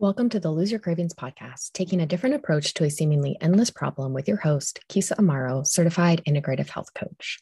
Welcome 0.00 0.30
to 0.30 0.40
the 0.40 0.50
Lose 0.50 0.70
Your 0.70 0.80
Cravings 0.80 1.12
podcast, 1.12 1.72
taking 1.74 2.00
a 2.00 2.06
different 2.06 2.34
approach 2.34 2.72
to 2.72 2.84
a 2.84 2.90
seemingly 2.90 3.36
endless 3.42 3.68
problem 3.68 4.14
with 4.14 4.28
your 4.28 4.38
host, 4.38 4.80
Kisa 4.88 5.14
Amaro, 5.16 5.66
certified 5.66 6.22
integrative 6.26 6.70
health 6.70 6.94
coach. 6.94 7.38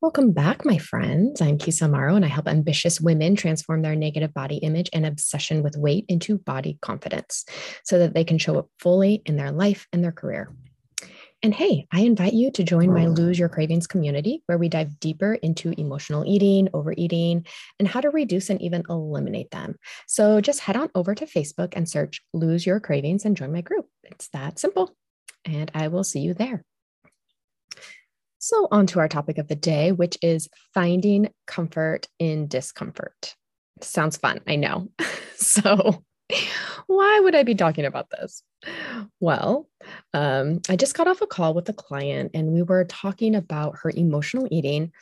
Welcome 0.00 0.32
back, 0.32 0.64
my 0.64 0.78
friends. 0.78 1.42
I'm 1.42 1.58
Kisa 1.58 1.84
Amaro, 1.84 2.16
and 2.16 2.24
I 2.24 2.28
help 2.28 2.48
ambitious 2.48 3.02
women 3.02 3.36
transform 3.36 3.82
their 3.82 3.94
negative 3.94 4.32
body 4.32 4.56
image 4.56 4.88
and 4.94 5.04
obsession 5.04 5.62
with 5.62 5.76
weight 5.76 6.06
into 6.08 6.38
body 6.38 6.78
confidence 6.80 7.44
so 7.84 7.98
that 7.98 8.14
they 8.14 8.24
can 8.24 8.38
show 8.38 8.58
up 8.58 8.70
fully 8.78 9.20
in 9.26 9.36
their 9.36 9.52
life 9.52 9.86
and 9.92 10.02
their 10.02 10.10
career. 10.10 10.50
And 11.40 11.54
hey, 11.54 11.86
I 11.92 12.00
invite 12.00 12.32
you 12.32 12.50
to 12.50 12.64
join 12.64 12.92
my 12.92 13.06
Lose 13.06 13.38
Your 13.38 13.48
Cravings 13.48 13.86
community 13.86 14.42
where 14.46 14.58
we 14.58 14.68
dive 14.68 14.98
deeper 14.98 15.34
into 15.34 15.72
emotional 15.78 16.24
eating, 16.26 16.68
overeating, 16.74 17.46
and 17.78 17.86
how 17.86 18.00
to 18.00 18.10
reduce 18.10 18.50
and 18.50 18.60
even 18.60 18.82
eliminate 18.90 19.52
them. 19.52 19.76
So 20.08 20.40
just 20.40 20.58
head 20.58 20.76
on 20.76 20.90
over 20.96 21.14
to 21.14 21.26
Facebook 21.26 21.74
and 21.76 21.88
search 21.88 22.22
Lose 22.32 22.66
Your 22.66 22.80
Cravings 22.80 23.24
and 23.24 23.36
join 23.36 23.52
my 23.52 23.60
group. 23.60 23.86
It's 24.02 24.28
that 24.30 24.58
simple. 24.58 24.96
And 25.44 25.70
I 25.74 25.86
will 25.88 26.02
see 26.02 26.20
you 26.20 26.34
there. 26.34 26.64
So, 28.40 28.68
on 28.70 28.86
to 28.88 29.00
our 29.00 29.08
topic 29.08 29.38
of 29.38 29.48
the 29.48 29.56
day, 29.56 29.90
which 29.90 30.16
is 30.22 30.48
finding 30.72 31.30
comfort 31.46 32.06
in 32.18 32.46
discomfort. 32.46 33.34
Sounds 33.80 34.16
fun, 34.16 34.40
I 34.46 34.56
know. 34.56 34.88
so, 35.36 36.04
why 36.86 37.20
would 37.20 37.34
I 37.34 37.42
be 37.42 37.54
talking 37.54 37.84
about 37.84 38.10
this? 38.10 38.42
Well, 39.20 39.68
um, 40.12 40.60
I 40.68 40.76
just 40.76 40.94
got 40.94 41.08
off 41.08 41.22
a 41.22 41.26
call 41.26 41.54
with 41.54 41.68
a 41.68 41.72
client 41.74 42.32
and 42.34 42.48
we 42.48 42.62
were 42.62 42.84
talking 42.84 43.34
about 43.34 43.76
her 43.82 43.90
emotional 43.94 44.48
eating 44.50 44.92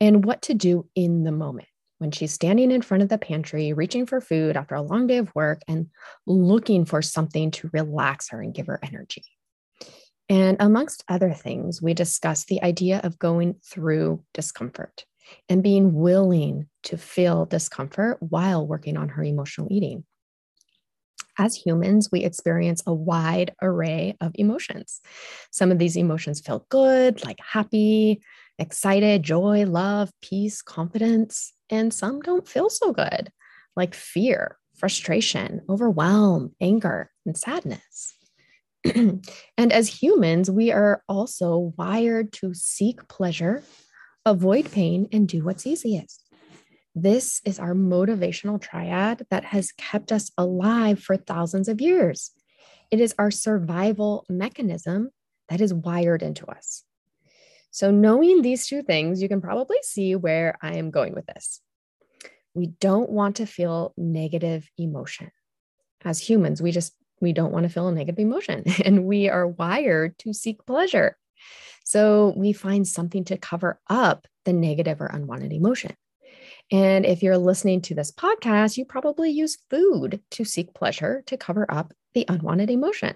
and 0.00 0.24
what 0.24 0.42
to 0.42 0.54
do 0.54 0.88
in 0.94 1.24
the 1.24 1.32
moment 1.32 1.68
when 1.98 2.10
she's 2.10 2.32
standing 2.32 2.70
in 2.70 2.82
front 2.82 3.02
of 3.02 3.08
the 3.08 3.18
pantry, 3.18 3.72
reaching 3.72 4.06
for 4.06 4.20
food 4.20 4.56
after 4.56 4.74
a 4.74 4.82
long 4.82 5.06
day 5.06 5.16
of 5.16 5.34
work 5.34 5.62
and 5.66 5.86
looking 6.26 6.84
for 6.84 7.00
something 7.00 7.50
to 7.50 7.70
relax 7.72 8.28
her 8.28 8.42
and 8.42 8.54
give 8.54 8.66
her 8.66 8.78
energy. 8.82 9.24
And 10.28 10.56
amongst 10.60 11.04
other 11.08 11.32
things, 11.32 11.80
we 11.80 11.94
discussed 11.94 12.48
the 12.48 12.62
idea 12.62 13.00
of 13.02 13.18
going 13.18 13.54
through 13.64 14.22
discomfort 14.34 15.04
and 15.48 15.62
being 15.62 15.94
willing 15.94 16.68
to 16.84 16.98
feel 16.98 17.46
discomfort 17.46 18.18
while 18.20 18.66
working 18.66 18.96
on 18.96 19.08
her 19.10 19.22
emotional 19.22 19.68
eating 19.70 20.04
as 21.38 21.54
humans, 21.54 22.08
we 22.10 22.24
experience 22.24 22.82
a 22.86 22.94
wide 22.94 23.54
array 23.62 24.16
of 24.20 24.32
emotions. 24.34 25.00
Some 25.50 25.70
of 25.70 25.78
these 25.78 25.96
emotions 25.96 26.40
feel 26.40 26.66
good, 26.68 27.24
like 27.24 27.38
happy, 27.40 28.20
excited, 28.58 29.22
joy, 29.22 29.64
love, 29.66 30.10
peace, 30.22 30.62
confidence, 30.62 31.52
and 31.70 31.92
some 31.92 32.20
don't 32.20 32.48
feel 32.48 32.70
so 32.70 32.92
good, 32.92 33.30
like 33.76 33.94
fear, 33.94 34.58
frustration, 34.76 35.62
overwhelm, 35.68 36.54
anger, 36.60 37.10
and 37.24 37.36
sadness. 37.36 38.14
and 38.94 39.72
as 39.72 39.88
humans, 39.88 40.50
we 40.50 40.70
are 40.70 41.02
also 41.08 41.72
wired 41.76 42.32
to 42.34 42.54
seek 42.54 43.08
pleasure, 43.08 43.62
avoid 44.24 44.70
pain, 44.70 45.08
and 45.12 45.28
do 45.28 45.44
what's 45.44 45.66
easiest. 45.66 46.25
This 46.98 47.42
is 47.44 47.58
our 47.58 47.74
motivational 47.74 48.58
triad 48.58 49.26
that 49.28 49.44
has 49.44 49.70
kept 49.72 50.12
us 50.12 50.30
alive 50.38 50.98
for 50.98 51.18
thousands 51.18 51.68
of 51.68 51.82
years. 51.82 52.30
It 52.90 53.00
is 53.00 53.14
our 53.18 53.30
survival 53.30 54.24
mechanism 54.30 55.10
that 55.50 55.60
is 55.60 55.74
wired 55.74 56.22
into 56.22 56.46
us. 56.46 56.84
So, 57.70 57.90
knowing 57.90 58.40
these 58.40 58.66
two 58.66 58.82
things, 58.82 59.20
you 59.20 59.28
can 59.28 59.42
probably 59.42 59.76
see 59.82 60.16
where 60.16 60.56
I 60.62 60.76
am 60.76 60.90
going 60.90 61.12
with 61.12 61.26
this. 61.26 61.60
We 62.54 62.68
don't 62.68 63.10
want 63.10 63.36
to 63.36 63.46
feel 63.46 63.92
negative 63.98 64.66
emotion. 64.78 65.30
As 66.02 66.18
humans, 66.18 66.62
we 66.62 66.72
just 66.72 66.94
we 67.20 67.34
don't 67.34 67.52
want 67.52 67.64
to 67.64 67.68
feel 67.68 67.88
a 67.88 67.92
negative 67.92 68.20
emotion 68.20 68.64
and 68.86 69.04
we 69.04 69.28
are 69.28 69.46
wired 69.46 70.16
to 70.20 70.32
seek 70.32 70.64
pleasure. 70.64 71.18
So, 71.84 72.32
we 72.38 72.54
find 72.54 72.88
something 72.88 73.24
to 73.24 73.36
cover 73.36 73.82
up 73.86 74.26
the 74.46 74.54
negative 74.54 75.02
or 75.02 75.06
unwanted 75.08 75.52
emotion. 75.52 75.94
And 76.72 77.06
if 77.06 77.22
you're 77.22 77.38
listening 77.38 77.80
to 77.82 77.94
this 77.94 78.10
podcast, 78.10 78.76
you 78.76 78.84
probably 78.84 79.30
use 79.30 79.58
food 79.70 80.20
to 80.32 80.44
seek 80.44 80.74
pleasure 80.74 81.22
to 81.26 81.36
cover 81.36 81.64
up 81.68 81.92
the 82.14 82.24
unwanted 82.28 82.70
emotion. 82.70 83.14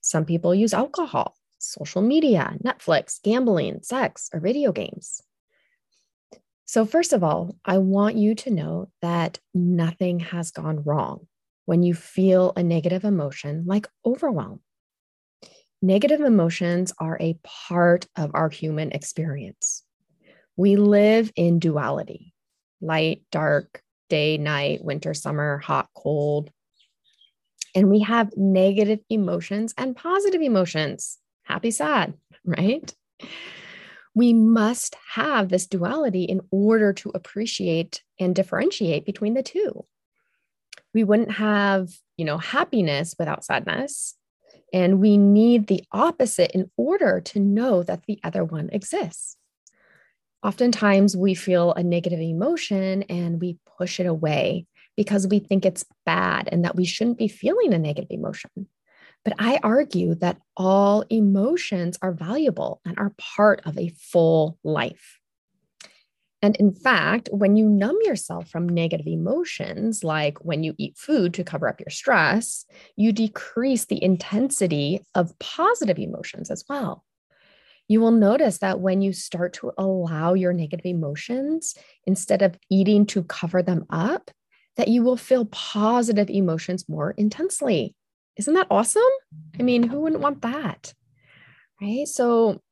Some 0.00 0.24
people 0.24 0.54
use 0.54 0.72
alcohol, 0.72 1.36
social 1.58 2.02
media, 2.02 2.56
Netflix, 2.64 3.20
gambling, 3.22 3.82
sex, 3.82 4.30
or 4.32 4.40
video 4.40 4.70
games. 4.70 5.20
So, 6.64 6.86
first 6.86 7.12
of 7.12 7.24
all, 7.24 7.56
I 7.64 7.78
want 7.78 8.16
you 8.16 8.34
to 8.36 8.50
know 8.50 8.90
that 9.02 9.40
nothing 9.52 10.20
has 10.20 10.52
gone 10.52 10.84
wrong 10.84 11.26
when 11.64 11.82
you 11.82 11.94
feel 11.94 12.52
a 12.56 12.62
negative 12.62 13.04
emotion 13.04 13.64
like 13.66 13.88
overwhelm. 14.06 14.60
Negative 15.80 16.20
emotions 16.20 16.92
are 16.98 17.18
a 17.20 17.38
part 17.42 18.06
of 18.16 18.30
our 18.34 18.48
human 18.48 18.92
experience. 18.92 19.82
We 20.56 20.76
live 20.76 21.32
in 21.34 21.58
duality 21.58 22.31
light, 22.82 23.22
dark, 23.30 23.82
day, 24.10 24.36
night, 24.36 24.84
winter, 24.84 25.14
summer, 25.14 25.58
hot, 25.58 25.88
cold. 25.94 26.50
And 27.74 27.88
we 27.88 28.00
have 28.00 28.36
negative 28.36 29.00
emotions 29.08 29.72
and 29.78 29.96
positive 29.96 30.42
emotions, 30.42 31.18
happy, 31.44 31.70
sad, 31.70 32.14
right? 32.44 32.94
We 34.14 34.34
must 34.34 34.96
have 35.14 35.48
this 35.48 35.66
duality 35.66 36.24
in 36.24 36.42
order 36.50 36.92
to 36.92 37.12
appreciate 37.14 38.02
and 38.20 38.34
differentiate 38.34 39.06
between 39.06 39.32
the 39.32 39.42
two. 39.42 39.86
We 40.92 41.04
wouldn't 41.04 41.32
have, 41.32 41.88
you 42.18 42.26
know, 42.26 42.36
happiness 42.36 43.14
without 43.18 43.44
sadness. 43.44 44.14
And 44.74 45.00
we 45.00 45.16
need 45.16 45.66
the 45.66 45.84
opposite 45.90 46.50
in 46.50 46.70
order 46.76 47.22
to 47.22 47.40
know 47.40 47.82
that 47.82 48.04
the 48.06 48.20
other 48.22 48.44
one 48.44 48.68
exists 48.72 49.38
oftentimes 50.42 51.16
we 51.16 51.34
feel 51.34 51.72
a 51.74 51.82
negative 51.82 52.20
emotion 52.20 53.02
and 53.04 53.40
we 53.40 53.58
push 53.78 54.00
it 54.00 54.06
away 54.06 54.66
because 54.96 55.26
we 55.26 55.38
think 55.38 55.64
it's 55.64 55.84
bad 56.04 56.48
and 56.52 56.64
that 56.64 56.76
we 56.76 56.84
shouldn't 56.84 57.18
be 57.18 57.28
feeling 57.28 57.72
a 57.72 57.78
negative 57.78 58.10
emotion. 58.10 58.50
But 59.24 59.34
I 59.38 59.60
argue 59.62 60.16
that 60.16 60.38
all 60.56 61.04
emotions 61.08 61.96
are 62.02 62.12
valuable 62.12 62.80
and 62.84 62.98
are 62.98 63.14
part 63.18 63.62
of 63.64 63.78
a 63.78 63.92
full 63.96 64.58
life. 64.64 65.18
And 66.44 66.56
in 66.56 66.72
fact, 66.72 67.28
when 67.30 67.54
you 67.54 67.68
numb 67.68 67.96
yourself 68.02 68.48
from 68.48 68.68
negative 68.68 69.06
emotions, 69.06 70.02
like 70.02 70.38
when 70.44 70.64
you 70.64 70.74
eat 70.76 70.98
food 70.98 71.34
to 71.34 71.44
cover 71.44 71.68
up 71.68 71.78
your 71.78 71.90
stress, 71.90 72.66
you 72.96 73.12
decrease 73.12 73.84
the 73.84 74.02
intensity 74.02 75.02
of 75.14 75.38
positive 75.38 76.00
emotions 76.00 76.50
as 76.50 76.64
well 76.68 77.04
you 77.92 78.00
will 78.00 78.10
notice 78.10 78.58
that 78.58 78.80
when 78.80 79.02
you 79.02 79.12
start 79.12 79.52
to 79.52 79.70
allow 79.76 80.32
your 80.32 80.54
negative 80.54 80.86
emotions 80.86 81.74
instead 82.06 82.40
of 82.40 82.56
eating 82.70 83.04
to 83.04 83.22
cover 83.24 83.62
them 83.62 83.84
up, 83.90 84.30
that 84.78 84.88
you 84.88 85.02
will 85.02 85.18
feel 85.18 85.44
positive 85.44 86.30
emotions 86.30 86.88
more 86.88 87.10
intensely. 87.10 87.94
Isn't 88.38 88.54
that 88.54 88.68
awesome? 88.70 89.02
I 89.60 89.62
mean, 89.62 89.82
who 89.82 90.00
wouldn't 90.00 90.22
want 90.22 90.40
that? 90.40 90.94
Right? 91.82 92.08
So, 92.08 92.62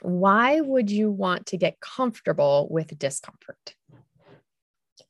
why 0.00 0.62
would 0.62 0.90
you 0.90 1.10
want 1.10 1.44
to 1.48 1.58
get 1.58 1.78
comfortable 1.80 2.66
with 2.70 2.98
discomfort? 2.98 3.74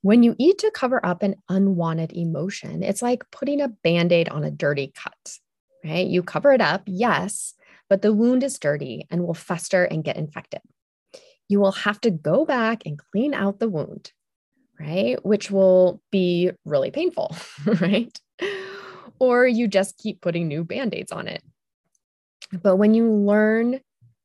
When 0.02 0.24
you 0.24 0.34
eat 0.41 0.58
to 0.58 0.72
cover 0.72 1.04
up 1.06 1.22
an 1.22 1.36
unwanted 1.48 2.12
emotion, 2.12 2.82
it's 2.82 3.00
like 3.00 3.30
putting 3.30 3.60
a 3.60 3.68
band 3.68 4.10
aid 4.10 4.28
on 4.28 4.42
a 4.42 4.50
dirty 4.50 4.92
cut, 4.92 5.38
right? 5.84 6.08
You 6.08 6.24
cover 6.24 6.52
it 6.52 6.60
up, 6.60 6.82
yes, 6.86 7.54
but 7.90 8.02
the 8.02 8.14
wound 8.14 8.44
is 8.44 8.58
dirty 8.58 9.06
and 9.10 9.26
will 9.26 9.34
fester 9.34 9.84
and 9.84 10.04
get 10.04 10.16
infected. 10.16 10.62
You 11.48 11.58
will 11.60 11.72
have 11.72 12.00
to 12.02 12.10
go 12.10 12.46
back 12.46 12.82
and 12.86 12.98
clean 13.12 13.34
out 13.34 13.58
the 13.58 13.68
wound, 13.68 14.12
right? 14.78 15.22
Which 15.26 15.50
will 15.50 16.00
be 16.12 16.52
really 16.64 16.92
painful, 16.92 17.36
right? 17.80 18.18
Or 19.18 19.47
you 19.47 19.66
just 19.66 19.98
keep 19.98 20.22
putting 20.22 20.47
new 20.47 20.65
band 20.65 20.94
aids 20.94 21.10
on 21.10 21.26
it. 21.26 21.42
But 22.62 22.76
when 22.76 22.94
you 22.94 23.10
learn 23.10 23.80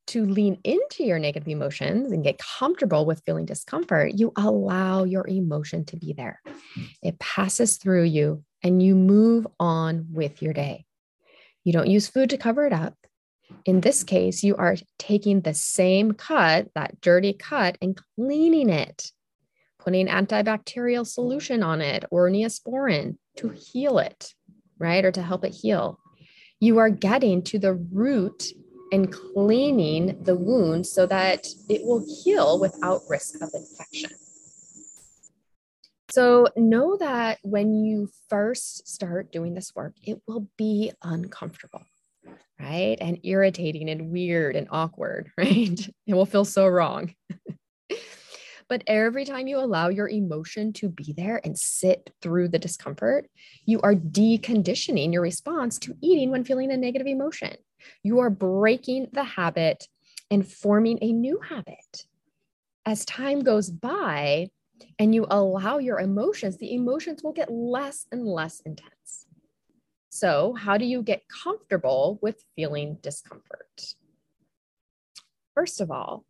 to 0.08 0.24
lean 0.24 0.60
into 0.64 1.04
your 1.04 1.18
negative 1.18 1.48
emotions 1.48 2.12
and 2.12 2.24
get 2.24 2.38
comfortable 2.38 3.08
with 3.08 3.24
feeling 3.26 3.46
discomfort, 3.46 4.14
you 4.14 4.32
allow 4.38 5.04
your 5.04 5.28
emotion 5.28 5.84
to 5.86 5.98
be 5.98 6.14
there. 6.14 6.40
It 7.02 7.18
passes 7.18 7.78
through 7.78 8.04
you 8.04 8.44
and 8.62 8.84
you 8.84 8.96
move 8.96 9.48
on 9.60 10.06
with 10.12 10.44
your 10.44 10.54
day. 10.54 10.86
You 11.64 11.74
don't 11.74 11.90
use 11.90 12.08
food 12.08 12.30
to 12.30 12.38
cover 12.38 12.68
it 12.68 12.74
up. 12.74 12.94
In 13.66 13.82
this 13.82 14.04
case, 14.04 14.44
you 14.44 14.56
are 14.56 14.76
taking 15.00 15.42
the 15.42 15.54
same 15.54 16.14
cut, 16.14 16.70
that 16.76 17.02
dirty 17.02 17.34
cut, 17.34 17.78
and 17.82 18.00
cleaning 18.16 18.70
it, 18.70 19.12
putting 19.80 20.08
antibacterial 20.08 21.06
solution 21.06 21.64
on 21.64 21.82
it 21.82 22.06
or 22.12 22.30
neosporin 22.30 23.18
to 23.38 23.50
heal 23.50 24.00
it, 24.00 24.34
right? 24.78 25.04
Or 25.04 25.12
to 25.12 25.22
help 25.22 25.44
it 25.46 25.54
heal. 25.54 26.00
You 26.60 26.78
are 26.80 26.90
getting 26.90 27.44
to 27.44 27.60
the 27.60 27.74
root 27.74 28.46
and 28.92 29.12
cleaning 29.12 30.24
the 30.24 30.36
wound 30.36 30.88
so 30.88 31.06
that 31.06 31.48
it 31.70 31.84
will 31.84 32.06
heal 32.24 32.60
without 32.60 33.02
risk 33.10 33.42
of 33.42 33.50
infection. 33.54 34.12
So 36.12 36.48
know 36.56 36.96
that 36.98 37.40
when 37.44 37.84
you 37.84 38.10
first 38.30 38.88
start 38.88 39.32
doing 39.32 39.54
this 39.54 39.76
work, 39.76 39.96
it 40.04 40.22
will 40.28 40.48
be 40.56 40.94
uncomfortable, 41.04 41.82
right? 42.60 42.98
And 43.00 43.20
irritating 43.24 43.90
and 43.90 44.12
weird 44.12 44.56
and 44.56 44.68
awkward, 44.72 45.32
right? 45.38 45.90
It 46.08 46.14
will 46.14 46.26
feel 46.26 46.46
so 46.46 46.68
wrong. 46.68 47.14
but 48.70 48.84
every 48.88 49.26
time 49.26 49.48
you 49.48 49.60
allow 49.60 49.90
your 49.90 50.10
emotion 50.10 50.74
to 50.74 50.90
be 50.90 51.14
there 51.16 51.42
and 51.44 51.58
sit 51.58 52.12
through 52.22 52.50
the 52.50 52.60
discomfort, 52.60 53.28
you 53.66 53.82
are 53.82 53.96
deconditioning 53.96 55.14
your 55.14 55.22
response 55.22 55.80
to 55.80 55.96
eating 56.02 56.32
when 56.32 56.44
feeling 56.44 56.72
a 56.72 56.78
negative 56.78 57.08
emotion. 57.08 57.56
You 58.04 58.20
are 58.20 58.30
breaking 58.30 59.08
the 59.14 59.24
habit 59.24 59.88
and 60.32 60.48
forming 60.48 60.98
a 61.02 61.12
new 61.12 61.40
habit. 61.48 62.06
As 62.86 63.06
time 63.06 63.42
goes 63.42 63.70
by, 63.70 64.48
and 65.00 65.16
you 65.16 65.26
allow 65.30 65.78
your 65.78 66.00
emotions, 66.00 66.58
the 66.58 66.74
emotions 66.74 67.24
will 67.24 67.32
get 67.32 67.52
less 67.52 68.06
and 68.12 68.26
less 68.26 68.60
intense. 68.62 69.15
So, 70.16 70.54
how 70.54 70.78
do 70.78 70.86
you 70.86 71.02
get 71.02 71.28
comfortable 71.28 72.20
with 72.22 72.42
feeling 72.56 73.00
discomfort? 73.02 73.96
First 75.54 75.82
of 75.82 75.92
all, 75.92 76.24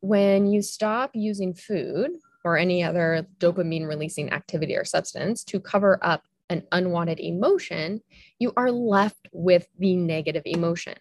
when 0.00 0.46
you 0.46 0.62
stop 0.62 1.10
using 1.12 1.52
food 1.52 2.12
or 2.42 2.56
any 2.56 2.82
other 2.82 3.26
dopamine 3.36 3.86
releasing 3.86 4.32
activity 4.32 4.76
or 4.76 4.84
substance 4.86 5.44
to 5.44 5.60
cover 5.60 5.98
up 6.00 6.22
an 6.48 6.62
unwanted 6.72 7.20
emotion, 7.20 8.00
you 8.38 8.50
are 8.56 8.70
left 8.70 9.28
with 9.30 9.66
the 9.78 9.94
negative 9.94 10.44
emotion. 10.46 10.94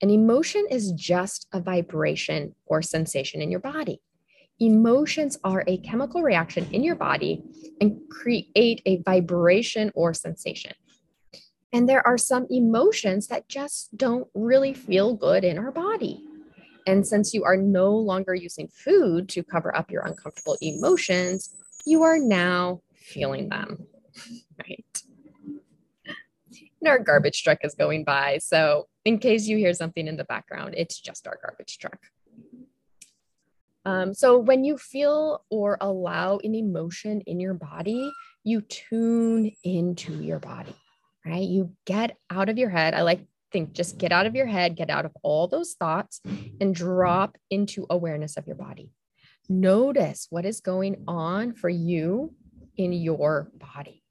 An 0.00 0.08
emotion 0.08 0.64
is 0.70 0.92
just 0.92 1.46
a 1.52 1.60
vibration 1.60 2.54
or 2.64 2.80
sensation 2.80 3.42
in 3.42 3.50
your 3.50 3.60
body 3.60 4.00
emotions 4.60 5.38
are 5.42 5.64
a 5.66 5.78
chemical 5.78 6.22
reaction 6.22 6.66
in 6.72 6.84
your 6.84 6.94
body 6.94 7.42
and 7.80 7.98
create 8.10 8.82
a 8.86 9.02
vibration 9.02 9.90
or 9.94 10.12
sensation. 10.12 10.72
And 11.72 11.88
there 11.88 12.06
are 12.06 12.18
some 12.18 12.46
emotions 12.50 13.28
that 13.28 13.48
just 13.48 13.96
don't 13.96 14.28
really 14.34 14.74
feel 14.74 15.14
good 15.14 15.44
in 15.44 15.56
our 15.58 15.70
body. 15.70 16.22
And 16.86 17.06
since 17.06 17.32
you 17.32 17.44
are 17.44 17.56
no 17.56 17.94
longer 17.94 18.34
using 18.34 18.68
food 18.68 19.28
to 19.30 19.42
cover 19.42 19.74
up 19.76 19.90
your 19.90 20.02
uncomfortable 20.02 20.56
emotions, 20.60 21.54
you 21.86 22.02
are 22.02 22.18
now 22.18 22.82
feeling 22.94 23.48
them, 23.48 23.86
right? 24.58 25.02
And 26.80 26.88
our 26.88 26.98
garbage 26.98 27.42
truck 27.42 27.58
is 27.62 27.74
going 27.74 28.04
by. 28.04 28.38
So, 28.38 28.88
in 29.04 29.18
case 29.18 29.46
you 29.46 29.56
hear 29.56 29.72
something 29.72 30.06
in 30.06 30.16
the 30.16 30.24
background, 30.24 30.74
it's 30.76 30.98
just 31.00 31.26
our 31.26 31.38
garbage 31.42 31.78
truck. 31.78 31.98
Um, 33.90 34.14
so 34.14 34.38
when 34.38 34.62
you 34.62 34.78
feel 34.78 35.44
or 35.50 35.76
allow 35.80 36.38
an 36.44 36.54
emotion 36.54 37.22
in 37.22 37.40
your 37.40 37.54
body, 37.54 38.12
you 38.44 38.60
tune 38.60 39.50
into 39.64 40.22
your 40.22 40.38
body, 40.38 40.76
right? 41.26 41.42
You 41.42 41.72
get 41.86 42.16
out 42.30 42.48
of 42.48 42.56
your 42.56 42.70
head. 42.70 42.94
I 42.94 43.02
like 43.02 43.26
think 43.50 43.72
just 43.72 43.98
get 43.98 44.12
out 44.12 44.26
of 44.26 44.36
your 44.36 44.46
head, 44.46 44.76
get 44.76 44.90
out 44.90 45.04
of 45.04 45.12
all 45.22 45.48
those 45.48 45.74
thoughts 45.74 46.20
and 46.60 46.72
drop 46.72 47.36
into 47.50 47.84
awareness 47.90 48.36
of 48.36 48.46
your 48.46 48.54
body. 48.54 48.92
Notice 49.48 50.28
what 50.30 50.46
is 50.46 50.60
going 50.60 51.02
on 51.08 51.52
for 51.52 51.68
you 51.68 52.32
in 52.76 52.92
your 52.92 53.50
body. 53.54 54.04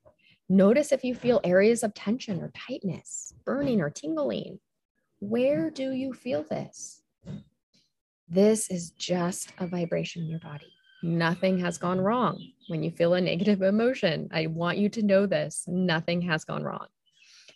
Notice 0.50 0.92
if 0.92 1.06
you 1.06 1.16
feel 1.16 1.40
areas 1.44 1.84
of 1.84 1.94
tension 1.94 2.42
or 2.42 2.52
tightness, 2.68 3.34
burning 3.46 3.80
or 3.80 3.90
tingling. 3.90 4.60
Where 5.20 5.70
do 5.70 5.92
you 5.92 6.12
feel 6.12 6.44
this? 6.44 6.99
This 8.32 8.70
is 8.70 8.92
just 8.92 9.52
a 9.58 9.66
vibration 9.66 10.22
in 10.22 10.30
your 10.30 10.40
body. 10.40 10.72
Nothing 11.02 11.58
has 11.60 11.80
gone 11.80 12.00
wrong 12.00 12.40
when 12.68 12.84
you 12.84 12.92
feel 12.92 13.16
a 13.16 13.22
negative 13.22 13.64
emotion. 13.64 14.30
I 14.32 14.46
want 14.46 14.78
you 14.78 14.88
to 14.90 15.02
know 15.02 15.26
this 15.26 15.64
nothing 15.66 16.22
has 16.24 16.46
gone 16.46 16.64
wrong. 16.64 16.86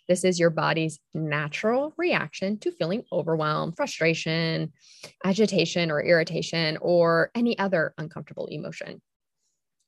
This 0.08 0.24
is 0.24 0.40
your 0.40 0.50
body's 0.50 0.98
natural 1.14 1.94
reaction 1.96 2.58
to 2.58 2.72
feeling 2.72 3.04
overwhelmed, 3.12 3.76
frustration, 3.76 4.72
agitation, 5.24 5.92
or 5.92 6.02
irritation, 6.02 6.76
or 6.80 7.30
any 7.36 7.56
other 7.56 7.94
uncomfortable 7.96 8.46
emotion. 8.46 9.00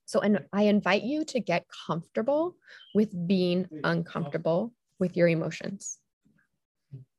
So, 0.05 0.21
and 0.21 0.45
I 0.53 0.63
invite 0.63 1.03
you 1.03 1.25
to 1.25 1.41
get 1.41 1.65
comfortable 1.85 2.55
with 2.95 3.27
being 3.27 3.67
uncomfortable 3.83 4.73
with 4.99 5.17
your 5.17 5.27
emotions. 5.27 5.97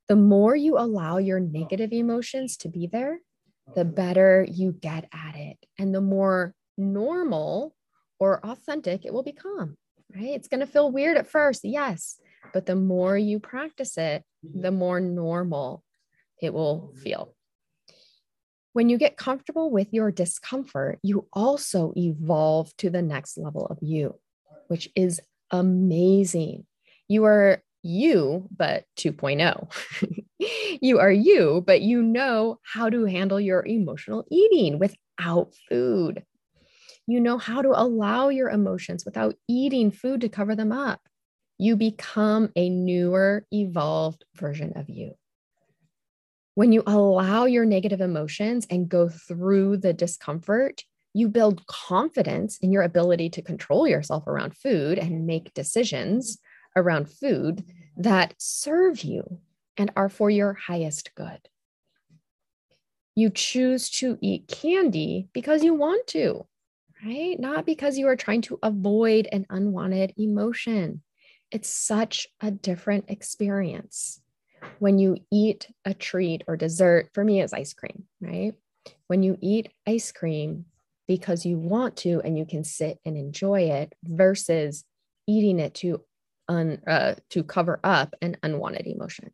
The 0.07 0.15
more 0.15 0.55
you 0.55 0.79
allow 0.79 1.17
your 1.17 1.39
negative 1.39 1.93
emotions 1.93 2.57
to 2.57 2.67
be 2.67 2.87
there, 2.87 3.19
the 3.75 3.85
better 3.85 4.45
you 4.49 4.71
get 4.71 5.07
at 5.13 5.35
it 5.35 5.57
and 5.77 5.93
the 5.93 6.01
more 6.01 6.53
normal 6.77 7.75
or 8.19 8.43
authentic 8.45 9.05
it 9.05 9.13
will 9.13 9.23
become, 9.23 9.77
right? 10.15 10.29
It's 10.29 10.47
going 10.47 10.59
to 10.61 10.67
feel 10.67 10.91
weird 10.91 11.17
at 11.17 11.29
first, 11.29 11.61
yes, 11.63 12.19
but 12.53 12.65
the 12.65 12.75
more 12.75 13.17
you 13.17 13.39
practice 13.39 13.97
it, 13.97 14.23
mm-hmm. 14.45 14.61
the 14.61 14.71
more 14.71 14.99
normal 14.99 15.83
it 16.41 16.53
will 16.53 16.93
feel. 17.01 17.35
When 18.73 18.89
you 18.89 18.97
get 18.97 19.17
comfortable 19.17 19.71
with 19.71 19.87
your 19.91 20.11
discomfort, 20.11 20.99
you 21.01 21.27
also 21.33 21.93
evolve 21.97 22.75
to 22.77 22.89
the 22.89 23.01
next 23.01 23.37
level 23.37 23.65
of 23.65 23.79
you, 23.81 24.15
which 24.67 24.89
is 24.95 25.19
amazing. 25.51 26.65
You 27.07 27.25
are 27.25 27.63
you, 27.81 28.47
but 28.55 28.85
2.0. 28.97 29.71
you 30.81 30.99
are 30.99 31.11
you, 31.11 31.63
but 31.65 31.81
you 31.81 32.01
know 32.01 32.59
how 32.63 32.89
to 32.89 33.05
handle 33.05 33.39
your 33.39 33.65
emotional 33.65 34.25
eating 34.31 34.79
without 34.79 35.53
food. 35.69 36.23
You 37.07 37.19
know 37.19 37.37
how 37.37 37.61
to 37.61 37.69
allow 37.69 38.29
your 38.29 38.49
emotions 38.49 39.03
without 39.05 39.35
eating 39.47 39.91
food 39.91 40.21
to 40.21 40.29
cover 40.29 40.55
them 40.55 40.71
up. 40.71 41.01
You 41.57 41.75
become 41.75 42.51
a 42.55 42.69
newer, 42.69 43.45
evolved 43.51 44.25
version 44.35 44.73
of 44.75 44.89
you. 44.89 45.15
When 46.55 46.71
you 46.71 46.83
allow 46.85 47.45
your 47.45 47.65
negative 47.65 48.01
emotions 48.01 48.67
and 48.69 48.89
go 48.89 49.09
through 49.09 49.77
the 49.77 49.93
discomfort, 49.93 50.83
you 51.13 51.27
build 51.27 51.65
confidence 51.67 52.57
in 52.61 52.71
your 52.71 52.83
ability 52.83 53.29
to 53.31 53.41
control 53.41 53.87
yourself 53.87 54.27
around 54.27 54.55
food 54.55 54.99
and 54.99 55.25
make 55.25 55.53
decisions 55.53 56.37
around 56.75 57.09
food 57.09 57.63
that 57.97 58.35
serve 58.37 59.03
you 59.03 59.39
and 59.79 59.91
are 59.95 60.09
for 60.09 60.29
your 60.29 60.53
highest 60.53 61.15
good. 61.15 61.39
You 63.15 63.31
choose 63.31 63.89
to 63.91 64.17
eat 64.21 64.47
candy 64.47 65.29
because 65.33 65.63
you 65.63 65.73
want 65.73 66.05
to, 66.07 66.45
right? 67.03 67.39
Not 67.39 67.65
because 67.65 67.97
you 67.97 68.07
are 68.07 68.15
trying 68.15 68.41
to 68.43 68.59
avoid 68.61 69.27
an 69.31 69.47
unwanted 69.49 70.13
emotion. 70.17 71.01
It's 71.49 71.69
such 71.69 72.27
a 72.41 72.51
different 72.51 73.05
experience 73.07 74.21
when 74.77 74.99
you 74.99 75.17
eat 75.31 75.67
a 75.85 75.93
treat 75.93 76.43
or 76.47 76.55
dessert. 76.55 77.09
For 77.13 77.23
me, 77.23 77.41
it's 77.41 77.53
ice 77.53 77.73
cream, 77.73 78.03
right? 78.21 78.53
When 79.07 79.23
you 79.23 79.37
eat 79.41 79.71
ice 79.87 80.11
cream 80.11 80.65
because 81.07 81.45
you 81.45 81.57
want 81.57 81.97
to 81.97 82.21
and 82.23 82.37
you 82.37 82.45
can 82.45 82.63
sit 82.63 82.99
and 83.05 83.17
enjoy 83.17 83.61
it 83.61 83.95
versus 84.03 84.83
eating 85.25 85.59
it 85.59 85.73
to 85.75 86.03
un, 86.47 86.81
uh, 86.85 87.15
to 87.29 87.43
cover 87.43 87.79
up 87.83 88.13
an 88.21 88.37
unwanted 88.43 88.87
emotion. 88.87 89.31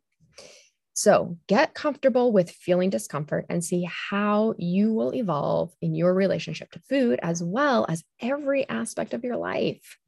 So 0.96 1.36
get 1.46 1.74
comfortable 1.74 2.32
with 2.32 2.50
feeling 2.50 2.88
discomfort 2.88 3.44
and 3.50 3.62
see 3.62 3.86
how 4.10 4.54
you 4.56 4.94
will 4.94 5.14
evolve 5.14 5.70
in 5.82 5.94
your 5.94 6.14
relationship 6.14 6.70
to 6.70 6.80
food 6.88 7.20
as 7.22 7.42
well 7.42 7.84
as 7.86 8.02
every 8.18 8.66
aspect 8.66 9.12
of 9.12 9.22
your 9.22 9.36
life. 9.36 9.98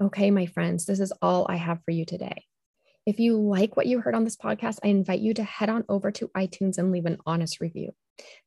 Okay, 0.00 0.30
my 0.30 0.46
friends, 0.46 0.86
this 0.86 0.98
is 0.98 1.12
all 1.20 1.44
I 1.46 1.56
have 1.56 1.82
for 1.84 1.90
you 1.90 2.06
today. 2.06 2.44
If 3.04 3.20
you 3.20 3.38
like 3.38 3.76
what 3.76 3.84
you 3.84 4.00
heard 4.00 4.14
on 4.14 4.24
this 4.24 4.38
podcast, 4.38 4.78
I 4.82 4.88
invite 4.88 5.20
you 5.20 5.34
to 5.34 5.44
head 5.44 5.68
on 5.68 5.84
over 5.90 6.10
to 6.10 6.28
iTunes 6.28 6.78
and 6.78 6.90
leave 6.90 7.04
an 7.04 7.18
honest 7.26 7.60
review. 7.60 7.92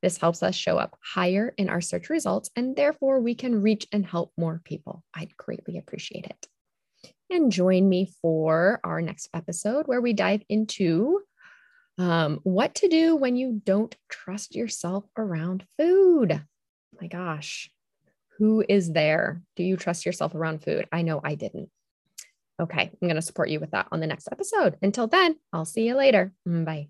This 0.02 0.18
helps 0.18 0.42
us 0.42 0.56
show 0.56 0.80
up 0.80 0.98
higher 1.14 1.54
in 1.58 1.70
our 1.70 1.80
search 1.80 2.10
results, 2.10 2.50
and 2.56 2.76
therefore 2.76 3.20
we 3.20 3.36
can 3.36 3.62
reach 3.62 3.86
and 3.92 4.04
help 4.04 4.34
more 4.36 4.62
people. 4.66 5.04
I'd 5.14 5.38
greatly 5.38 5.78
appreciate 5.78 6.26
it 6.26 6.48
and 7.30 7.52
join 7.52 7.88
me 7.88 8.12
for 8.22 8.80
our 8.84 9.02
next 9.02 9.30
episode 9.34 9.88
where 9.88 10.02
we 10.02 10.14
dive 10.14 10.42
into 10.50 11.22
um, 11.98 12.40
what 12.44 12.76
to 12.76 12.88
do 12.88 13.16
when 13.16 13.36
you 13.36 13.62
don't 13.66 13.96
trust 14.10 14.56
yourself 14.56 15.04
around 15.18 15.66
food. 15.78 16.42
My 17.00 17.08
gosh, 17.08 17.70
who 18.38 18.64
is 18.68 18.92
there? 18.92 19.42
Do 19.56 19.64
you 19.64 19.76
trust 19.76 20.06
yourself 20.06 20.34
around 20.34 20.64
food? 20.64 20.88
I 20.92 21.02
know 21.02 21.20
I 21.24 21.36
didn't. 21.36 21.70
Okay, 22.60 22.90
I'm 23.02 23.08
going 23.08 23.16
to 23.16 23.22
support 23.22 23.50
you 23.50 23.60
with 23.60 23.72
that 23.72 23.88
on 23.92 24.00
the 24.00 24.08
next 24.08 24.28
episode. 24.32 24.78
Until 24.82 25.08
then, 25.08 25.36
I'll 25.54 25.66
see 25.66 25.88
you 25.88 25.96
later. 25.96 26.34
Bye. 26.46 26.90